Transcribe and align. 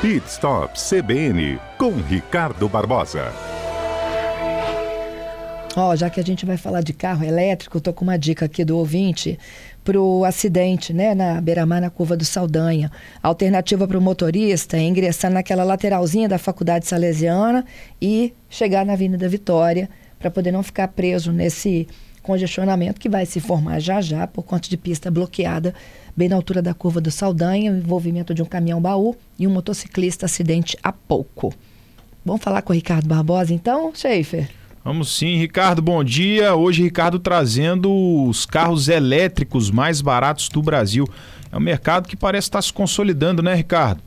Pit 0.00 0.24
Stop 0.28 0.78
CBN 0.78 1.58
com 1.76 1.90
Ricardo 1.90 2.68
Barbosa. 2.68 3.32
Ó, 5.76 5.90
oh, 5.90 5.96
já 5.96 6.08
que 6.08 6.20
a 6.20 6.22
gente 6.22 6.46
vai 6.46 6.56
falar 6.56 6.82
de 6.82 6.92
carro 6.92 7.24
elétrico, 7.24 7.80
tô 7.80 7.92
com 7.92 8.04
uma 8.04 8.16
dica 8.16 8.44
aqui 8.44 8.64
do 8.64 8.78
ouvinte 8.78 9.36
para 9.82 10.00
o 10.00 10.24
acidente, 10.24 10.92
né, 10.92 11.16
na 11.16 11.40
beira-mar, 11.40 11.80
na 11.80 11.90
curva 11.90 12.16
do 12.16 12.24
Saldanha. 12.24 12.92
A 13.20 13.26
alternativa 13.26 13.88
para 13.88 13.98
o 13.98 14.00
motorista 14.00 14.76
é 14.76 14.82
ingressar 14.82 15.32
naquela 15.32 15.64
lateralzinha 15.64 16.28
da 16.28 16.38
Faculdade 16.38 16.86
Salesiana 16.86 17.64
e 18.00 18.32
chegar 18.48 18.86
na 18.86 18.92
Avenida 18.92 19.28
Vitória 19.28 19.90
para 20.16 20.30
poder 20.30 20.52
não 20.52 20.62
ficar 20.62 20.86
preso 20.88 21.32
nesse 21.32 21.88
congestionamento 22.28 23.00
que 23.00 23.08
vai 23.08 23.24
se 23.24 23.40
formar 23.40 23.80
já 23.80 24.02
já 24.02 24.26
por 24.26 24.42
conta 24.42 24.68
de 24.68 24.76
pista 24.76 25.10
bloqueada 25.10 25.74
bem 26.14 26.28
na 26.28 26.36
altura 26.36 26.60
da 26.60 26.74
curva 26.74 27.00
do 27.00 27.10
Saldanha, 27.10 27.72
o 27.72 27.76
envolvimento 27.78 28.34
de 28.34 28.42
um 28.42 28.44
caminhão 28.44 28.82
baú 28.82 29.16
e 29.38 29.46
um 29.46 29.50
motociclista 29.50 30.26
acidente 30.26 30.76
há 30.82 30.92
pouco. 30.92 31.54
Vamos 32.22 32.42
falar 32.42 32.60
com 32.60 32.72
o 32.72 32.76
Ricardo 32.76 33.08
Barbosa 33.08 33.54
então, 33.54 33.94
Schaefer? 33.94 34.50
Vamos 34.84 35.16
sim, 35.16 35.36
Ricardo, 35.36 35.80
bom 35.80 36.04
dia. 36.04 36.54
Hoje, 36.54 36.82
Ricardo 36.82 37.18
trazendo 37.18 37.90
os 38.26 38.44
carros 38.44 38.88
elétricos 38.88 39.70
mais 39.70 40.02
baratos 40.02 40.50
do 40.50 40.60
Brasil. 40.60 41.06
É 41.50 41.56
um 41.56 41.60
mercado 41.60 42.06
que 42.06 42.16
parece 42.16 42.48
estar 42.48 42.60
se 42.60 42.72
consolidando, 42.72 43.42
né, 43.42 43.54
Ricardo? 43.54 44.02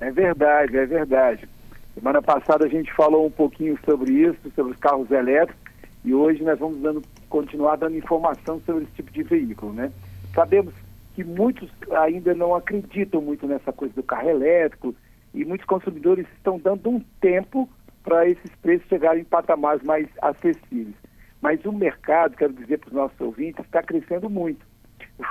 É 0.00 0.10
verdade, 0.10 0.78
é 0.78 0.86
verdade. 0.86 1.46
Semana 1.94 2.22
passada 2.22 2.64
a 2.64 2.68
gente 2.68 2.90
falou 2.94 3.26
um 3.26 3.30
pouquinho 3.30 3.78
sobre 3.84 4.14
isso, 4.14 4.38
sobre 4.56 4.72
os 4.72 4.78
carros 4.78 5.10
elétricos, 5.10 5.60
e 6.02 6.14
hoje 6.14 6.42
nós 6.42 6.58
vamos 6.58 6.80
dando, 6.80 7.02
continuar 7.30 7.76
dando 7.76 7.96
informação 7.96 8.60
sobre 8.66 8.84
esse 8.84 8.92
tipo 8.92 9.10
de 9.10 9.22
veículo, 9.22 9.72
né? 9.72 9.90
Sabemos 10.34 10.74
que 11.14 11.24
muitos 11.24 11.70
ainda 11.92 12.34
não 12.34 12.54
acreditam 12.54 13.22
muito 13.22 13.46
nessa 13.46 13.72
coisa 13.72 13.94
do 13.94 14.02
carro 14.02 14.28
elétrico 14.28 14.94
e 15.32 15.44
muitos 15.44 15.66
consumidores 15.66 16.26
estão 16.36 16.58
dando 16.58 16.90
um 16.90 17.00
tempo 17.20 17.68
para 18.02 18.28
esses 18.28 18.50
preços 18.56 18.88
chegarem 18.88 19.22
em 19.22 19.24
patamares 19.24 19.82
mais 19.82 20.06
acessíveis. 20.20 20.94
Mas 21.40 21.64
o 21.64 21.72
mercado, 21.72 22.36
quero 22.36 22.52
dizer 22.52 22.78
para 22.78 22.88
os 22.88 22.94
nossos 22.94 23.20
ouvintes, 23.20 23.64
está 23.64 23.82
crescendo 23.82 24.28
muito. 24.28 24.66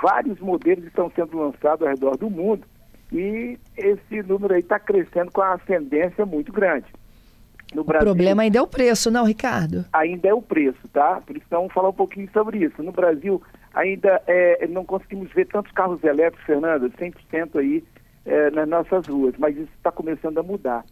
Vários 0.02 0.40
modelos 0.40 0.84
estão 0.84 1.10
sendo 1.14 1.36
lançados 1.36 1.82
ao 1.82 1.88
redor 1.88 2.16
do 2.16 2.30
mundo 2.30 2.66
e 3.12 3.58
esse 3.76 4.22
número 4.22 4.54
aí 4.54 4.60
está 4.60 4.78
crescendo 4.78 5.30
com 5.32 5.40
uma 5.40 5.54
ascendência 5.54 6.24
muito 6.24 6.52
grande. 6.52 6.86
No 7.74 7.84
Brasil, 7.84 8.08
o 8.08 8.14
problema 8.14 8.42
ainda 8.42 8.58
é 8.58 8.62
o 8.62 8.66
preço, 8.66 9.10
não, 9.10 9.24
Ricardo? 9.24 9.84
Ainda 9.92 10.28
é 10.28 10.34
o 10.34 10.42
preço, 10.42 10.88
tá? 10.92 11.20
Por 11.24 11.36
isso 11.36 11.46
vamos 11.48 11.72
falar 11.72 11.90
um 11.90 11.94
pouquinho 11.94 12.28
sobre 12.32 12.64
isso. 12.64 12.82
No 12.82 12.92
Brasil, 12.92 13.40
ainda 13.72 14.20
é, 14.26 14.66
não 14.66 14.84
conseguimos 14.84 15.32
ver 15.32 15.46
tantos 15.46 15.70
carros 15.72 16.02
elétricos, 16.02 16.44
Fernanda, 16.44 16.90
100% 16.90 17.58
aí 17.58 17.84
é, 18.24 18.50
nas 18.50 18.68
nossas 18.68 19.06
ruas, 19.06 19.34
mas 19.38 19.56
isso 19.56 19.70
está 19.76 19.92
começando 19.92 20.38
a 20.38 20.42
mudar. 20.42 20.84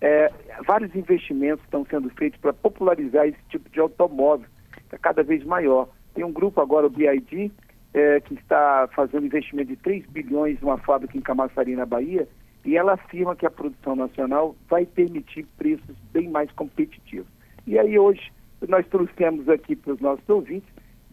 É, 0.00 0.30
vários 0.66 0.94
investimentos 0.94 1.64
estão 1.64 1.86
sendo 1.86 2.10
feitos 2.10 2.38
para 2.40 2.52
popularizar 2.52 3.26
esse 3.26 3.38
tipo 3.48 3.70
de 3.70 3.80
automóvel, 3.80 4.46
está 4.82 4.98
cada 4.98 5.22
vez 5.22 5.44
maior. 5.44 5.88
Tem 6.14 6.24
um 6.24 6.32
grupo 6.32 6.60
agora, 6.60 6.86
o 6.86 6.90
BID, 6.90 7.50
é, 7.94 8.20
que 8.20 8.34
está 8.34 8.88
fazendo 8.94 9.26
investimento 9.26 9.68
de 9.68 9.76
3 9.76 10.04
bilhões 10.06 10.60
numa 10.60 10.78
fábrica 10.78 11.16
em 11.16 11.20
Camaçari, 11.20 11.76
na 11.76 11.86
Bahia, 11.86 12.28
e 12.64 12.76
ela 12.76 12.94
afirma 12.94 13.36
que 13.36 13.46
a 13.46 13.50
produção 13.50 13.94
nacional 13.94 14.56
vai 14.68 14.86
permitir 14.86 15.46
preços 15.56 15.96
bem 16.12 16.28
mais 16.28 16.50
competitivos. 16.52 17.28
E 17.66 17.78
aí 17.78 17.98
hoje 17.98 18.32
nós 18.66 18.86
trouxemos 18.86 19.48
aqui 19.48 19.76
para 19.76 19.92
os 19.92 20.00
nossos 20.00 20.28
ouvintes 20.28 20.68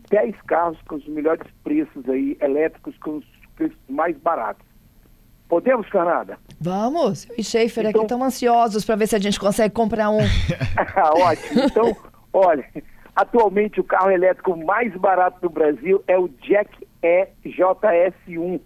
10 0.09 0.35
carros 0.41 0.77
com 0.87 0.95
os 0.95 1.07
melhores 1.07 1.47
preços 1.63 2.07
aí, 2.09 2.37
elétricos, 2.41 2.97
com 2.97 3.17
os 3.17 3.25
preços 3.55 3.77
mais 3.89 4.17
baratos. 4.17 4.65
Podemos, 5.47 5.87
Fernanda? 5.89 6.37
Vamos. 6.59 7.29
Eu 7.29 7.35
e 7.37 7.43
Schaefer 7.43 7.85
então... 7.85 8.01
aqui 8.01 8.13
estão 8.13 8.23
ansiosos 8.23 8.85
para 8.85 8.95
ver 8.95 9.07
se 9.07 9.15
a 9.15 9.19
gente 9.19 9.39
consegue 9.39 9.73
comprar 9.73 10.09
um. 10.09 10.19
Ótimo. 11.21 11.61
Então, 11.63 11.95
olha, 12.31 12.65
atualmente 13.15 13.79
o 13.79 13.83
carro 13.83 14.11
elétrico 14.11 14.55
mais 14.55 14.93
barato 14.95 15.41
do 15.41 15.49
Brasil 15.49 16.03
é 16.07 16.17
o 16.17 16.27
Jack 16.27 16.87
E 17.03 17.27
JS1, 17.45 18.61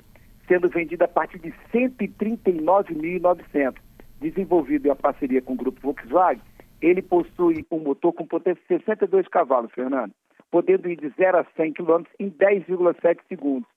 sendo 0.47 0.69
vendido 0.69 1.03
a 1.03 1.07
partir 1.07 1.39
de 1.39 1.51
139.900. 1.73 3.75
Desenvolvido 4.19 4.87
em 4.87 4.89
uma 4.89 4.95
parceria 4.95 5.41
com 5.41 5.53
o 5.53 5.57
grupo 5.57 5.79
Volkswagen, 5.81 6.41
ele 6.81 7.01
possui 7.01 7.65
um 7.71 7.79
motor 7.79 8.11
com 8.13 8.25
potência 8.25 8.61
de 8.61 8.67
62 8.67 9.27
cavalos, 9.27 9.71
Fernando 9.71 10.13
podendo 10.55 10.89
ir 10.89 10.95
de 10.95 11.09
0 11.09 11.39
a 11.39 11.45
100 11.57 11.73
km 11.73 12.03
em 12.17 12.31
10,7 12.31 13.19
segundos. 13.27 13.67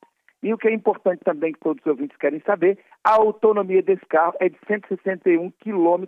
E 0.41 0.55
o 0.55 0.57
que 0.57 0.69
é 0.69 0.73
importante 0.73 1.25
também 1.25 1.53
que 1.53 1.59
todos 1.59 1.85
os 1.85 1.91
ouvintes 1.91 2.17
querem 2.17 2.39
saber, 2.47 2.79
a 3.03 3.15
autonomia 3.15 3.83
desse 3.83 4.07
carro 4.07 4.35
é 4.39 4.49
de 4.49 4.57
161 4.69 5.51
km, 5.59 6.05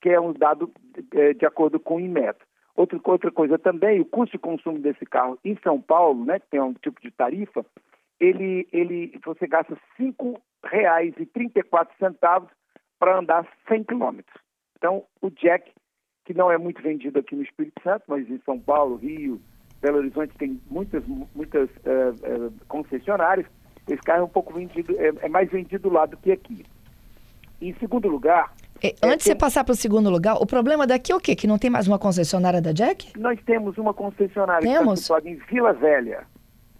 que 0.00 0.08
é 0.08 0.18
um 0.18 0.32
dado 0.32 0.72
é, 1.14 1.34
de 1.34 1.44
acordo 1.44 1.78
com 1.78 1.96
o 1.96 2.00
Inmetro. 2.00 2.46
Outra, 2.74 2.98
outra 3.04 3.30
coisa 3.30 3.58
também, 3.58 4.00
o 4.00 4.06
custo 4.06 4.32
de 4.32 4.38
consumo 4.38 4.78
desse 4.78 5.04
carro 5.04 5.38
em 5.44 5.58
São 5.62 5.78
Paulo, 5.78 6.24
né, 6.24 6.38
que 6.38 6.46
tem 6.46 6.60
um 6.60 6.72
tipo 6.72 6.98
de 7.02 7.10
tarifa, 7.10 7.62
ele, 8.22 8.66
ele, 8.72 9.18
você 9.24 9.48
gasta 9.48 9.76
R$ 9.98 10.14
5,34 10.64 12.48
para 12.98 13.18
andar 13.18 13.44
100 13.66 13.82
km. 13.84 14.20
Então, 14.78 15.02
o 15.20 15.28
Jack, 15.28 15.72
que 16.24 16.32
não 16.32 16.48
é 16.48 16.56
muito 16.56 16.80
vendido 16.80 17.18
aqui 17.18 17.34
no 17.34 17.42
Espírito 17.42 17.82
Santo, 17.82 18.04
mas 18.06 18.30
em 18.30 18.40
São 18.44 18.60
Paulo, 18.60 18.94
Rio, 18.94 19.42
Belo 19.80 19.98
Horizonte 19.98 20.32
tem 20.38 20.60
muitas, 20.70 21.02
muitas 21.34 21.68
uh, 21.68 22.46
uh, 22.46 22.52
concessionárias, 22.68 23.46
esse 23.88 24.02
carro 24.02 24.20
é 24.20 24.24
um 24.24 24.28
pouco 24.28 24.54
vendido, 24.54 24.94
é, 25.00 25.12
é, 25.22 25.28
mais 25.28 25.50
vendido 25.50 25.90
lá 25.90 26.06
do 26.06 26.16
que 26.16 26.30
aqui. 26.30 26.64
Em 27.60 27.74
segundo 27.74 28.06
lugar. 28.06 28.54
É, 28.80 28.94
antes 29.02 29.24
de 29.24 29.32
você 29.32 29.34
passar 29.34 29.64
para 29.64 29.72
o 29.72 29.76
segundo 29.76 30.08
lugar, 30.08 30.36
o 30.36 30.46
problema 30.46 30.86
daqui 30.86 31.10
é 31.10 31.16
o 31.16 31.20
quê? 31.20 31.34
Que 31.34 31.48
não 31.48 31.58
tem 31.58 31.70
mais 31.70 31.88
uma 31.88 31.98
concessionária 31.98 32.62
da 32.62 32.70
Jack? 32.70 33.18
Nós 33.18 33.42
temos 33.44 33.76
uma 33.78 33.92
concessionária 33.92 34.62
temos? 34.62 35.08
que 35.08 35.12
está 35.12 35.28
em 35.28 35.34
Vila 35.34 35.72
Velha. 35.72 36.24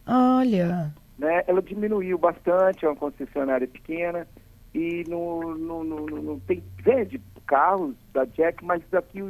Olha. 0.07 1.02
Né? 1.23 1.45
Ela 1.47 1.63
diminuiu 1.63 2.19
bastante, 2.19 2.85
é 2.85 2.89
uma 2.89 2.97
concessionária 2.97 3.69
pequena 3.69 4.27
e 4.75 5.05
não, 5.09 5.57
não, 5.57 5.85
não, 5.85 6.07
não 6.07 6.41
tem 6.41 6.61
vende 6.81 7.23
carros 7.47 7.95
da 8.13 8.25
Jack, 8.25 8.65
mas 8.65 8.83
aqui 8.93 9.21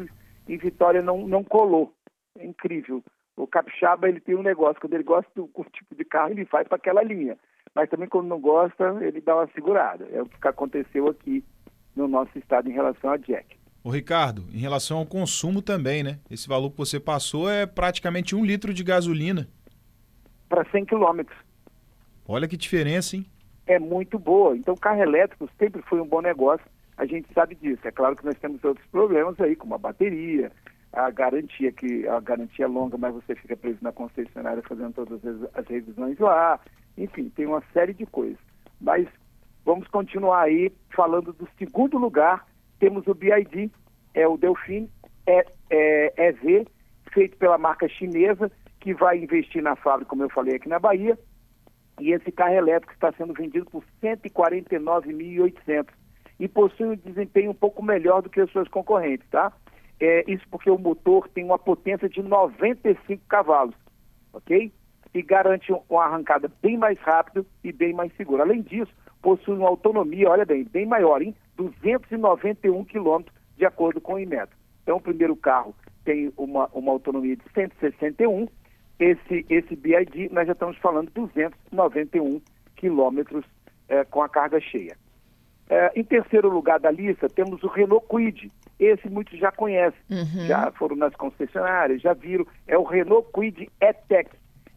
em 0.49 0.57
Vitória 0.57 1.03
não, 1.03 1.29
não 1.29 1.45
colou. 1.45 1.93
É 2.39 2.47
incrível. 2.47 3.05
O 3.37 3.47
capixaba 3.47 4.09
ele 4.09 4.21
tem 4.21 4.35
um 4.35 4.43
negócio, 4.43 4.81
quando 4.81 4.95
ele 4.95 5.03
gosta 5.03 5.31
do 5.37 5.51
tipo 5.71 5.95
de 5.95 6.03
carro, 6.07 6.31
ele 6.31 6.45
vai 6.45 6.65
para 6.65 6.77
aquela 6.77 7.03
linha. 7.03 7.37
Mas 7.75 7.91
também 7.91 8.09
quando 8.09 8.27
não 8.27 8.41
gosta, 8.41 8.97
ele 9.03 9.21
dá 9.21 9.37
uma 9.37 9.49
segurada. 9.49 10.09
É 10.11 10.23
o 10.23 10.27
que 10.27 10.49
aconteceu 10.49 11.09
aqui 11.09 11.45
no 11.95 12.09
nosso 12.09 12.39
estado 12.39 12.71
em 12.71 12.73
relação 12.73 13.11
a 13.11 13.19
Jack. 13.19 13.55
Ô 13.85 13.91
Ricardo, 13.91 14.47
em 14.51 14.59
relação 14.59 14.97
ao 14.97 15.05
consumo 15.05 15.61
também, 15.61 16.03
né? 16.03 16.21
Esse 16.31 16.49
valor 16.49 16.71
que 16.71 16.79
você 16.79 16.99
passou 16.99 17.51
é 17.51 17.67
praticamente 17.67 18.35
um 18.35 18.43
litro 18.43 18.73
de 18.73 18.83
gasolina. 18.83 19.47
Para 20.49 20.65
100 20.71 20.87
quilômetros. 20.87 21.52
Olha 22.33 22.49
que 22.49 22.57
diferença, 22.57 23.15
hein? 23.15 23.27
É 23.67 23.79
muito 23.79 24.19
boa. 24.19 24.57
Então, 24.57 24.75
carro 24.75 25.03
elétrico 25.03 25.51
sempre 25.59 25.83
foi 25.83 26.01
um 26.01 26.07
bom 26.07 26.23
negócio. 26.23 26.65
A 26.97 27.05
gente 27.05 27.29
sabe 27.35 27.55
disso. 27.55 27.87
É 27.87 27.91
claro 27.91 28.17
que 28.17 28.25
nós 28.25 28.39
temos 28.39 28.65
outros 28.65 28.87
problemas 28.87 29.39
aí, 29.39 29.55
como 29.55 29.75
a 29.75 29.79
bateria, 29.79 30.51
a 30.95 31.11
garantia 31.11 31.71
que 31.71 32.09
a 32.09 32.19
garantia 32.21 32.65
é 32.65 32.69
longa, 32.69 32.97
mas 32.97 33.13
você 33.13 33.35
fica 33.35 33.55
preso 33.55 33.77
na 33.83 33.93
concessionária 33.93 34.63
fazendo 34.67 34.95
todas 34.95 35.21
as 35.53 35.67
revisões 35.67 36.19
lá. 36.19 36.59
Enfim, 36.97 37.29
tem 37.37 37.45
uma 37.45 37.63
série 37.71 37.93
de 37.93 38.07
coisas. 38.07 38.39
Mas 38.81 39.07
vamos 39.63 39.87
continuar 39.89 40.45
aí 40.45 40.73
falando 40.97 41.35
do 41.35 41.47
segundo 41.59 41.99
lugar. 41.99 42.47
Temos 42.79 43.07
o 43.07 43.15
BID, 43.15 43.71
é 44.15 44.27
o 44.27 44.39
Delfim 44.39 44.89
é, 45.27 45.45
é, 45.69 46.29
EV, 46.29 46.67
feito 47.13 47.37
pela 47.37 47.59
marca 47.59 47.87
chinesa, 47.91 48.51
que 48.81 48.95
vai 48.95 49.19
investir 49.19 49.63
na 49.63 49.77
fábrica, 49.77 50.09
como 50.09 50.23
eu 50.23 50.31
falei 50.31 50.57
aqui 50.57 50.71
na 50.71 50.79
Bahia. 50.79 51.19
E 52.03 52.13
esse 52.13 52.33
carro 52.33 52.55
elétrico 52.55 52.93
está 52.93 53.13
sendo 53.13 53.33
vendido 53.33 53.65
por 53.67 53.85
149.800 54.03 55.87
e 56.41 56.49
possui 56.49 56.87
um 56.89 56.97
desempenho 56.97 57.53
um 57.53 57.55
pouco 57.55 57.81
melhor 57.81 58.23
do 58.23 58.29
que 58.29 58.41
os 58.41 58.51
seus 58.51 58.67
concorrentes, 58.67 59.25
tá? 59.31 59.53
É, 60.01 60.25
isso 60.27 60.45
porque 60.51 60.69
o 60.69 60.77
motor 60.77 61.29
tem 61.29 61.45
uma 61.45 61.61
potência 61.61 62.09
de 62.09 62.21
95 62.21 63.23
cavalos, 63.29 63.77
ok? 64.33 64.73
E 65.15 65.23
garante 65.23 65.73
uma 65.89 66.05
arrancada 66.05 66.51
bem 66.61 66.77
mais 66.77 66.99
rápida 66.99 67.47
e 67.63 67.71
bem 67.71 67.93
mais 67.93 68.13
segura. 68.17 68.43
Além 68.43 68.63
disso, 68.63 68.93
possui 69.23 69.57
uma 69.57 69.69
autonomia, 69.69 70.29
olha 70.29 70.45
bem, 70.45 70.65
bem 70.65 70.85
maior, 70.85 71.23
hein? 71.23 71.37
291 71.57 72.85
quilômetros, 72.85 73.37
de 73.57 73.65
acordo 73.65 74.01
com 74.01 74.15
o 74.15 74.19
Inmetro. 74.19 74.57
Então, 74.83 74.97
o 74.97 75.01
primeiro 75.01 75.37
carro 75.37 75.73
tem 76.05 76.33
uma, 76.37 76.69
uma 76.73 76.91
autonomia 76.91 77.37
de 77.37 77.45
161, 77.55 78.49
esse, 79.03 79.45
esse 79.51 79.75
BID, 79.75 80.29
nós 80.33 80.47
já 80.47 80.53
estamos 80.53 80.77
falando 80.79 81.11
291 81.11 82.41
quilômetros 82.77 83.45
é, 83.89 84.05
com 84.05 84.23
a 84.23 84.29
carga 84.29 84.61
cheia. 84.61 84.97
É, 85.69 85.91
em 85.97 86.05
terceiro 86.05 86.49
lugar 86.49 86.79
da 86.79 86.89
lista, 86.91 87.29
temos 87.29 87.61
o 87.63 87.69
Renault 87.69 88.07
Kwid, 88.07 88.53
esse 88.79 89.09
muitos 89.09 89.39
já 89.39 89.51
conhecem, 89.51 89.99
uhum. 90.11 90.47
já 90.47 90.71
foram 90.73 90.97
nas 90.97 91.15
concessionárias, 91.15 92.03
já 92.03 92.13
viram. 92.13 92.47
É 92.67 92.77
o 92.77 92.85
Renault 92.85 93.27
Kwid 93.33 93.71
E-Tech, 93.81 94.31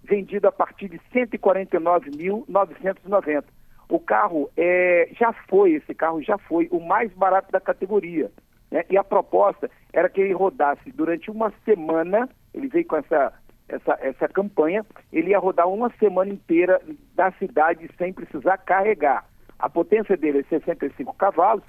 vendido 0.04 0.48
a 0.48 0.51
partir 0.51 0.88
de 0.89 1.01
R$ 1.12 1.25
149.990. 1.28 3.44
O 3.89 4.00
carro 4.00 4.50
é, 4.57 5.10
já 5.19 5.33
foi, 5.48 5.74
esse 5.74 5.94
carro 5.94 6.24
já 6.24 6.38
foi 6.38 6.69
o 6.71 6.80
mais 6.80 7.12
barato 7.13 7.51
da 7.51 7.60
categoria. 7.60 8.31
Né? 8.71 8.86
E 8.89 8.98
a 8.98 9.04
proposta 9.04 9.69
era 9.94 10.10
que 10.10 10.21
ele 10.21 10.33
rodasse 10.33 10.92
durante 10.92 11.30
uma 11.30 11.54
semana, 11.63 12.28
ele 12.54 12.68
veio 12.68 12.86
com 12.86 12.98
essa, 12.98 13.33
essa, 13.67 13.97
essa 14.01 14.27
campanha, 14.27 14.85
ele 15.12 15.31
ia 15.31 15.39
rodar 15.39 15.67
uma 15.67 15.89
semana 15.97 16.31
inteira 16.31 16.79
da 17.15 17.31
cidade 17.33 17.89
sem 17.97 18.13
precisar 18.13 18.57
carregar. 18.59 19.25
A 19.57 19.69
potência 19.69 20.15
dele 20.15 20.39
é 20.39 20.44
65 20.44 21.13
cavalos, 21.15 21.63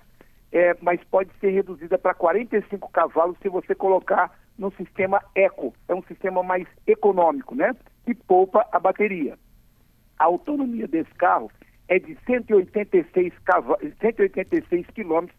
é, 0.52 0.76
mas 0.80 1.02
pode 1.04 1.30
ser 1.40 1.50
reduzida 1.50 1.98
para 1.98 2.14
45 2.14 2.90
cavalos 2.90 3.36
se 3.40 3.48
você 3.48 3.74
colocar 3.74 4.32
no 4.58 4.70
sistema 4.72 5.22
Eco. 5.34 5.74
É 5.88 5.94
um 5.94 6.02
sistema 6.02 6.42
mais 6.42 6.66
econômico, 6.86 7.54
né? 7.54 7.74
Que 8.04 8.14
poupa 8.14 8.66
a 8.72 8.78
bateria. 8.78 9.38
A 10.18 10.24
autonomia 10.24 10.86
desse 10.86 11.12
carro 11.14 11.50
é 11.88 11.98
de 11.98 12.16
186, 12.26 13.32
cava 13.44 13.78
186 14.00 14.86
quilômetros 14.88 15.38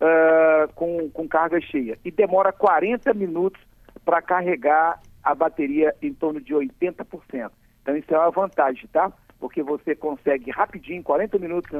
uh, 0.00 0.72
com, 0.74 1.10
com 1.10 1.28
carga 1.28 1.60
cheia 1.60 1.98
e 2.04 2.10
demora 2.10 2.52
40 2.52 3.12
minutos 3.14 3.60
para 4.04 4.20
carregar 4.20 5.00
a 5.24 5.34
bateria 5.34 5.94
em 6.02 6.12
torno 6.12 6.40
de 6.40 6.54
80%. 6.54 7.50
Então 7.82 7.96
isso 7.96 8.14
é 8.14 8.18
uma 8.18 8.30
vantagem, 8.30 8.86
tá? 8.92 9.12
Porque 9.40 9.62
você 9.62 9.94
consegue 9.94 10.50
rapidinho, 10.50 11.02
40 11.02 11.38
minutos, 11.38 11.70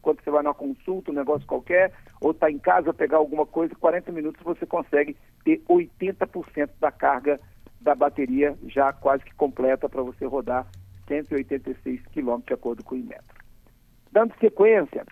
quando 0.00 0.22
você 0.22 0.30
vai 0.30 0.42
numa 0.42 0.54
consulta, 0.54 1.10
um 1.10 1.14
negócio 1.14 1.46
qualquer, 1.46 1.92
ou 2.20 2.30
está 2.30 2.50
em 2.50 2.58
casa 2.58 2.94
pegar 2.94 3.18
alguma 3.18 3.46
coisa, 3.46 3.74
40 3.74 4.10
minutos 4.12 4.42
você 4.42 4.64
consegue 4.66 5.16
ter 5.44 5.60
80% 5.68 6.70
da 6.80 6.90
carga 6.90 7.38
da 7.80 7.94
bateria 7.94 8.56
já 8.66 8.92
quase 8.92 9.24
que 9.24 9.34
completa 9.34 9.88
para 9.88 10.02
você 10.02 10.24
rodar 10.24 10.66
186 11.08 12.06
quilômetros 12.06 12.46
de 12.46 12.54
acordo 12.54 12.84
com 12.84 12.94
o 12.94 12.98
Inmetro. 12.98 13.42
Dando 14.10 14.34
sequência, 14.38 15.04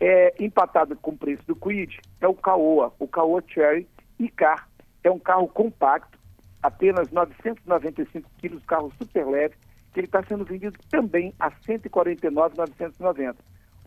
é, 0.00 0.34
empatado 0.38 0.96
com 0.96 1.12
o 1.12 1.16
preço 1.16 1.42
do 1.46 1.56
Quid, 1.56 1.98
é 2.20 2.28
o 2.28 2.34
Caoa, 2.34 2.92
o 2.98 3.06
Caoa 3.06 3.42
Cherry 3.48 3.86
e-Car. 4.18 4.68
É 5.02 5.10
um 5.10 5.18
carro 5.18 5.48
compacto, 5.48 6.18
apenas 6.64 7.10
995 7.10 8.30
quilos, 8.38 8.64
carro 8.64 8.90
super 8.98 9.26
leve, 9.26 9.54
que 9.92 10.00
ele 10.00 10.06
está 10.06 10.22
sendo 10.22 10.46
vendido 10.46 10.78
também 10.90 11.34
a 11.38 11.50
149,990. 11.50 13.36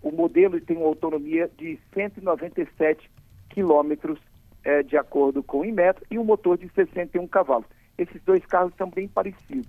O 0.03 0.12
modelo 0.12 0.62
tem 0.62 0.77
uma 0.77 0.85
autonomia 0.85 1.50
de 1.57 1.79
197 1.91 3.09
quilômetros, 3.50 4.19
é, 4.63 4.83
de 4.83 4.95
acordo 4.95 5.41
com 5.41 5.62
o 5.62 5.65
Inmetro, 5.65 6.06
e 6.12 6.19
um 6.19 6.24
motor 6.24 6.56
de 6.56 6.69
61 6.69 7.27
cavalos. 7.27 7.65
Esses 7.97 8.21
dois 8.21 8.45
carros 8.45 8.71
são 8.77 8.91
bem 8.91 9.07
parecidos. 9.07 9.68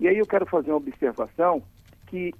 E 0.00 0.08
aí 0.08 0.18
eu 0.18 0.26
quero 0.26 0.44
fazer 0.44 0.72
uma 0.72 0.78
observação 0.78 1.62
que 2.08 2.34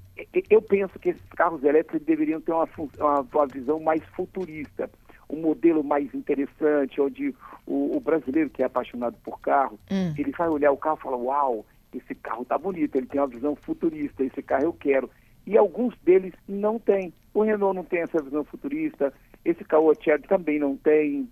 eu 0.51 0.61
penso 0.61 0.99
que 0.99 1.11
esses 1.11 1.29
carros 1.37 1.63
elétricos 1.63 2.05
deveriam 2.05 2.41
ter 2.41 2.51
uma, 2.51 2.69
uma, 2.99 3.21
uma 3.21 3.47
visão 3.47 3.79
mais 3.79 4.03
futurista, 4.17 4.91
um 5.29 5.41
modelo 5.41 5.85
mais 5.85 6.13
interessante, 6.15 7.01
onde 7.01 7.35
o, 7.67 7.97
o 7.97 8.01
brasileiro 8.01 8.51
que 8.51 8.63
é 8.63 8.67
apaixonado 8.67 9.17
por 9.23 9.41
carro, 9.41 9.79
hum. 9.91 10.15
ele 10.17 10.33
vai 10.33 10.49
olhar 10.49 10.73
o 10.73 10.77
carro 10.77 10.99
e 10.99 11.03
fala, 11.03 11.17
uau, 11.17 11.67
esse 11.95 12.15
carro 12.15 12.45
tá 12.45 12.57
bonito, 12.57 12.97
ele 12.97 13.07
tem 13.07 13.21
uma 13.21 13.27
visão 13.27 13.55
futurista, 13.57 14.25
esse 14.25 14.43
carro 14.43 14.65
eu 14.65 14.73
quero. 14.73 15.11
E 15.47 15.57
alguns 15.57 15.97
deles 15.99 16.35
não 16.47 16.79
têm. 16.79 17.13
O 17.33 17.43
Renault 17.43 17.77
não 17.77 17.85
tem 17.85 18.01
essa 18.01 18.23
visão 18.23 18.45
futurista, 18.45 19.13
esse 19.45 19.65
Caoa 19.65 19.95
Cherry 19.99 20.23
também 20.23 20.59
não 20.59 20.77
tem, 20.77 21.29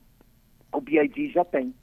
o 0.73 0.81
BID 0.81 1.33
já 1.33 1.45
tem, 1.45 1.75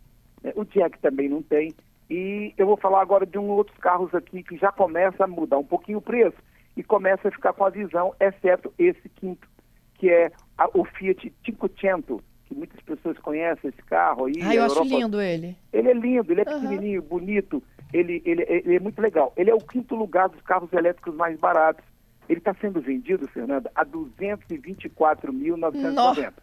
né? 0.42 0.54
o 0.56 0.63
Jack 0.66 1.00
também 1.00 1.30
não 1.30 1.42
tem. 1.42 1.74
E 2.09 2.54
eu 2.57 2.66
vou 2.66 2.77
falar 2.77 3.01
agora 3.01 3.25
de 3.25 3.38
um 3.38 3.50
outros 3.50 3.77
carros 3.77 4.13
aqui 4.13 4.44
que 4.44 4.57
já 4.57 4.71
começa 4.71 5.24
a 5.24 5.27
mudar 5.27 5.57
um 5.57 5.63
pouquinho 5.63 5.98
o 5.98 6.01
preço 6.01 6.38
e 6.75 6.83
começa 6.83 7.27
a 7.27 7.31
ficar 7.31 7.54
com 7.54 7.66
a 7.66 7.69
visão, 7.69 8.13
exceto 8.19 8.74
esse 8.77 9.07
quinto, 9.09 9.48
que 9.95 10.09
é 10.09 10.31
a, 10.57 10.69
o 10.73 10.85
Fiat 10.85 11.33
Cinquecento, 11.45 12.23
que 12.45 12.55
muitas 12.55 12.79
pessoas 12.81 13.17
conhecem 13.19 13.69
esse 13.69 13.81
carro 13.83 14.25
aí. 14.25 14.35
Ah, 14.41 14.55
eu 14.55 14.63
acho 14.63 14.83
lindo 14.83 15.21
ele. 15.21 15.55
Ele 15.71 15.89
é 15.89 15.94
lindo, 15.94 16.31
ele 16.31 16.41
é 16.41 16.50
uhum. 16.50 16.61
pequenininho, 16.61 17.01
bonito, 17.01 17.63
ele, 17.94 18.21
ele, 18.25 18.44
ele 18.47 18.75
é 18.75 18.79
muito 18.79 19.01
legal. 19.01 19.33
Ele 19.38 19.51
é 19.51 19.55
o 19.55 19.59
quinto 19.59 19.95
lugar 19.95 20.27
dos 20.29 20.41
carros 20.41 20.73
elétricos 20.73 21.15
mais 21.15 21.39
baratos. 21.39 21.85
Ele 22.27 22.39
está 22.39 22.53
sendo 22.55 22.81
vendido, 22.81 23.27
Fernanda, 23.27 23.71
a 23.75 23.85
224.990. 23.85 26.33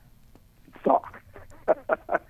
Só. 0.84 1.02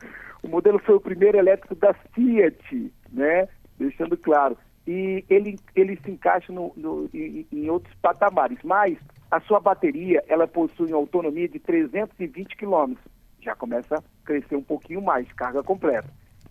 o 0.43 0.49
modelo 0.49 0.79
foi 0.79 0.95
o 0.95 1.01
primeiro 1.01 1.37
elétrico 1.39 1.75
da 1.75 1.93
Fiat, 1.93 2.91
né? 3.13 3.47
Deixando 3.79 4.17
claro. 4.17 4.57
E 4.87 5.23
ele, 5.29 5.59
ele 5.75 6.01
se 6.03 6.11
encaixa 6.11 6.51
no, 6.53 6.73
no, 6.77 7.11
em, 7.13 7.47
em, 7.53 7.69
outros 7.69 7.95
patamares, 8.01 8.59
mas 8.65 8.97
a 9.31 9.41
sua 9.41 9.61
bateria 9.61 10.25
ela 10.27 10.49
possui 10.49 10.89
uma 10.89 10.97
autonomia 10.97 11.49
de 11.49 11.59
320 11.59 12.57
quilômetros. 12.57 13.07
Já 13.41 13.55
começa 13.55 13.97
a 13.97 14.03
crescer 14.25 14.57
um 14.57 14.63
pouquinho 14.63 15.01
mais, 15.01 15.31
carga 15.33 15.63
completa. 15.63 16.09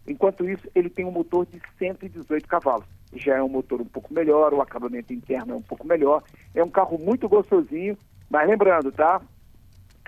Enquanto 0.07 0.49
isso, 0.49 0.67
ele 0.73 0.89
tem 0.89 1.05
um 1.05 1.11
motor 1.11 1.45
de 1.45 1.61
118 1.77 2.47
cavalos. 2.47 2.87
Já 3.13 3.35
é 3.37 3.43
um 3.43 3.49
motor 3.49 3.81
um 3.81 3.85
pouco 3.85 4.13
melhor, 4.13 4.53
o 4.53 4.61
acabamento 4.61 5.13
interno 5.13 5.53
é 5.53 5.57
um 5.57 5.61
pouco 5.61 5.85
melhor. 5.85 6.23
É 6.55 6.63
um 6.63 6.69
carro 6.69 6.97
muito 6.97 7.27
gostosinho, 7.27 7.97
mas 8.29 8.47
lembrando, 8.47 8.91
tá? 8.91 9.21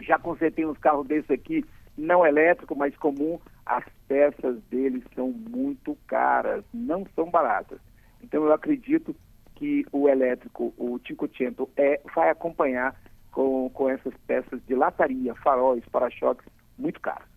Já 0.01 0.17
consertei 0.17 0.65
uns 0.65 0.77
carros 0.77 1.05
desses 1.05 1.29
aqui, 1.29 1.63
não 1.97 2.25
elétrico, 2.25 2.75
mas 2.75 2.95
comum, 2.95 3.39
as 3.65 3.83
peças 4.07 4.57
deles 4.71 5.03
são 5.13 5.31
muito 5.31 5.95
caras, 6.07 6.63
não 6.73 7.05
são 7.15 7.29
baratas. 7.29 7.79
Então 8.23 8.43
eu 8.43 8.53
acredito 8.53 9.15
que 9.61 9.85
o 9.91 10.09
elétrico, 10.09 10.73
o 10.75 10.99
Cinquecento, 11.05 11.69
é, 11.77 12.01
vai 12.15 12.31
acompanhar 12.31 12.99
com, 13.31 13.69
com 13.69 13.87
essas 13.87 14.11
peças 14.25 14.59
de 14.65 14.73
lataria, 14.73 15.35
faróis, 15.35 15.85
para-choques 15.91 16.47
muito 16.79 16.99
caros. 16.99 17.29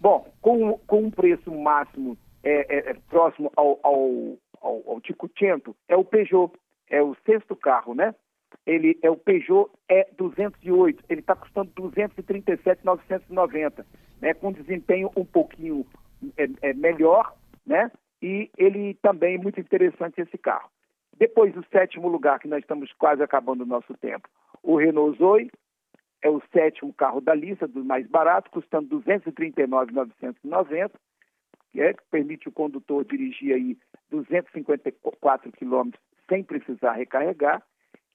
Bom, 0.00 0.26
com, 0.40 0.78
com 0.86 1.02
um 1.02 1.10
preço 1.10 1.54
máximo 1.54 2.16
é, 2.42 2.74
é, 2.74 2.92
é 2.92 2.94
próximo 3.10 3.52
ao, 3.54 3.78
ao, 3.82 4.38
ao, 4.62 4.82
ao 4.86 5.02
é 5.88 5.96
o 5.96 6.04
Peugeot, 6.04 6.54
é 6.88 7.02
o 7.02 7.14
sexto 7.26 7.54
carro, 7.54 7.94
né? 7.94 8.14
Ele 8.64 8.98
é 9.02 9.10
o 9.10 9.16
Peugeot 9.16 9.70
é 9.90 10.08
208, 10.16 11.04
ele 11.10 11.20
está 11.20 11.36
custando 11.36 11.70
237,990 11.76 13.84
né, 14.22 14.32
com 14.32 14.52
desempenho 14.52 15.10
um 15.14 15.24
pouquinho 15.24 15.84
é, 16.38 16.48
é, 16.62 16.72
melhor, 16.72 17.34
né? 17.66 17.90
E 18.22 18.50
ele 18.56 18.94
também 19.02 19.34
é 19.34 19.38
muito 19.38 19.60
interessante 19.60 20.18
esse 20.20 20.38
carro. 20.38 20.70
Depois, 21.18 21.56
o 21.56 21.64
sétimo 21.72 22.08
lugar, 22.08 22.38
que 22.38 22.46
nós 22.46 22.60
estamos 22.60 22.92
quase 22.92 23.22
acabando 23.22 23.62
o 23.62 23.66
nosso 23.66 23.92
tempo, 23.94 24.28
o 24.62 24.76
Renault 24.76 25.18
Zoe, 25.18 25.50
é 26.22 26.28
o 26.28 26.40
sétimo 26.52 26.92
carro 26.92 27.20
da 27.20 27.34
lista, 27.34 27.66
dos 27.66 27.84
mais 27.84 28.06
baratos, 28.06 28.50
custando 28.52 29.00
239.990, 29.00 30.92
que, 31.70 31.80
é, 31.80 31.92
que 31.92 32.02
permite 32.10 32.48
o 32.48 32.52
condutor 32.52 33.04
dirigir 33.04 33.54
aí 33.54 33.76
254 34.10 35.50
quilômetros 35.52 36.02
sem 36.28 36.44
precisar 36.44 36.92
recarregar. 36.92 37.62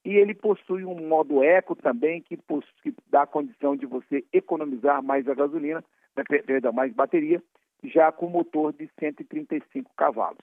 E 0.05 0.15
ele 0.15 0.33
possui 0.33 0.83
um 0.83 1.07
modo 1.07 1.43
eco 1.43 1.75
também, 1.75 2.22
que, 2.22 2.38
que 2.38 2.93
dá 3.10 3.24
a 3.24 3.27
condição 3.27 3.75
de 3.75 3.86
você 3.86 4.24
economizar 4.33 5.01
mais 5.01 5.27
a 5.27 5.33
gasolina, 5.33 5.83
né, 6.15 6.24
perdão, 6.45 6.74
mais 6.74 6.93
bateria, 6.93 7.41
já 7.83 8.12
com 8.12 8.27
motor 8.27 8.74
de 8.74 8.89
135 9.00 9.91
cavalos. 9.95 10.39